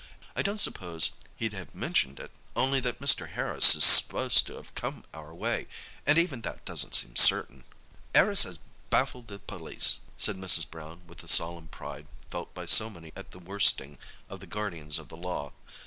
I 0.35 0.41
don't 0.41 0.57
suppose 0.57 1.11
he'd 1.35 1.53
have 1.53 1.75
mentioned 1.75 2.19
it, 2.19 2.31
only 2.55 2.79
that 2.79 2.97
Mr. 2.99 3.29
Harris 3.29 3.75
is 3.75 3.83
supposed 3.83 4.47
to 4.47 4.55
have 4.55 4.73
come 4.73 5.03
our 5.13 5.31
way, 5.31 5.67
and 6.07 6.17
even 6.17 6.41
that 6.41 6.65
doesn't 6.65 6.95
seem 6.95 7.15
certain." 7.15 7.65
"'Arris 8.15 8.43
'as 8.43 8.57
baffled 8.89 9.27
the 9.27 9.37
police," 9.37 9.99
said 10.17 10.37
Mrs. 10.37 10.67
Brown, 10.67 11.05
with 11.05 11.19
the 11.19 11.27
solemn 11.27 11.67
pride 11.67 12.07
felt 12.31 12.51
by 12.55 12.65
so 12.65 12.89
many 12.89 13.13
at 13.15 13.29
the 13.29 13.37
worsting 13.37 13.99
of 14.27 14.39
the 14.39 14.47
guardians 14.47 14.97
of 14.97 15.07
the 15.09 15.17
law. 15.17 15.53